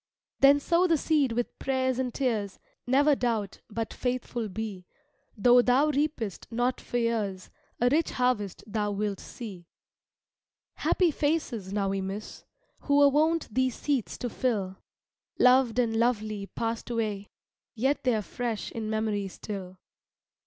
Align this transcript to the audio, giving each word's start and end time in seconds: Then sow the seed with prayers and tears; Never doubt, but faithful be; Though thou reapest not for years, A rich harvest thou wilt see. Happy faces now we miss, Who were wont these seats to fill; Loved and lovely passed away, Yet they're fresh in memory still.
Then 0.39 0.59
sow 0.59 0.87
the 0.87 0.97
seed 0.97 1.33
with 1.33 1.59
prayers 1.59 1.99
and 1.99 2.11
tears; 2.11 2.57
Never 2.87 3.15
doubt, 3.15 3.59
but 3.69 3.93
faithful 3.93 4.49
be; 4.49 4.87
Though 5.37 5.61
thou 5.61 5.91
reapest 5.91 6.47
not 6.51 6.81
for 6.81 6.97
years, 6.97 7.51
A 7.79 7.87
rich 7.87 8.09
harvest 8.09 8.63
thou 8.65 8.89
wilt 8.89 9.19
see. 9.19 9.67
Happy 10.77 11.11
faces 11.11 11.71
now 11.71 11.89
we 11.89 12.01
miss, 12.01 12.45
Who 12.79 12.97
were 12.97 13.09
wont 13.09 13.47
these 13.53 13.75
seats 13.77 14.17
to 14.17 14.29
fill; 14.31 14.77
Loved 15.37 15.77
and 15.77 15.95
lovely 15.95 16.47
passed 16.47 16.89
away, 16.89 17.29
Yet 17.75 18.03
they're 18.03 18.23
fresh 18.23 18.71
in 18.71 18.89
memory 18.89 19.27
still. 19.27 19.77